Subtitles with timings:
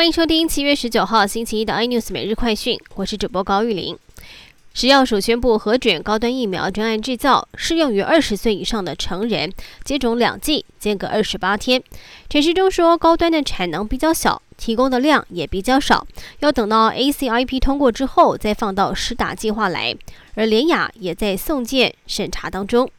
[0.00, 3.98] 欢迎收听七月十九号星期一的 iNews 每日快讯，我是主播高玉玲。
[4.72, 9.52] 食药署宣布核准高端疫苗专案制造，适用于二十岁以上的成人，
[9.84, 11.82] 接种两剂，间隔二十八天。
[12.30, 16.06] 陈时中说，高端的产能比较小，提供的量也比较少，
[16.38, 19.94] 要等到 ACIP 通过之后再放到施打计划来。
[20.34, 22.90] 而联雅也在送件审查当中。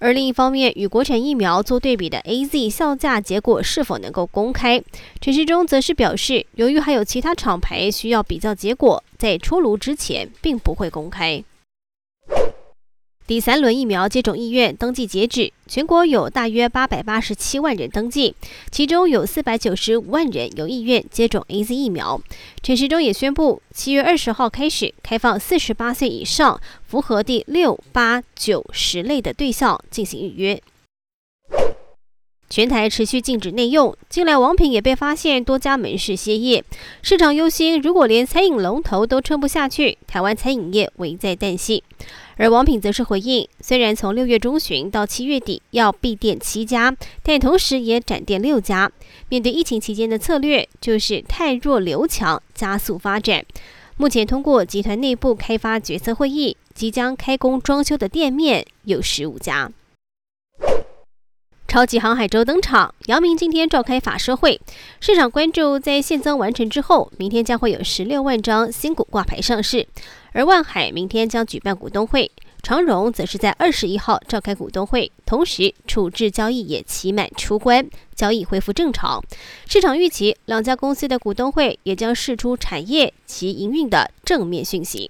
[0.00, 4.82] 而另一方面，与国产疫苗做对比的 A Z 效价结果是否能够公开？
[5.20, 11.44] 陈时中则是表示，由于还有其他厂牌需要比较结果，在出炉之前并不会公开。
[13.30, 18.34] 第三轮疫苗接种意愿登记截止，全国有大约八百八十七万人登记，
[18.72, 22.20] 其中有四百九十五万人有意愿接种 A Z 疫苗。
[22.60, 30.60] 陈时中也宣布，七月二十号开始开放四十八岁以上符合第六、八、九、十类的对象进行预约。
[32.50, 36.64] 全台持续禁止内用，近来王品也被发现多家门市歇业，
[37.00, 41.84] 市场忧心，如果连餐饮龙头都撑不下去，台湾餐饮业危在旦夕。
[42.38, 46.92] 而王品则是回应，虽然从六月中旬到七月底要闭店七家，
[47.22, 48.90] 但同时也展店六家。
[49.28, 53.44] 面对疫情期间的策略，就是太弱留强，加速发展。
[53.96, 59.70] 目前通过集团内部开发决策会议，即将开工装修的店面有十五家。
[61.70, 64.60] 超级航海周登场，姚明今天召开法社会，
[64.98, 69.86] 市场关注在现增完成之后，明天将会有十六万张新股挂牌上市。
[70.32, 72.28] 而万海明天将举办股东会，
[72.60, 79.22] 长荣则是在二十一号召开股东会，同时处置交易也期满出关，交易恢复正常。
[79.68, 85.08] 市场预期两家公司的股东会也将释出产业及营运的正面讯息。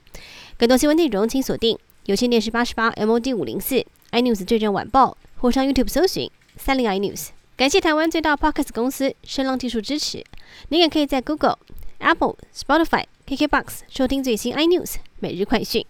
[0.58, 6.31] 更多新闻内容请锁定有线电视八十八 MOD 五零四 iNews 最正晚报，或上 YouTube 搜寻。
[6.62, 10.22] 三零 i news，感谢台湾最大 podcast 公司声浪技术支持。
[10.69, 11.58] 您也可以在 Google、
[12.00, 15.87] Apple、Spotify、KKbox 收听最新 i news 每日快讯。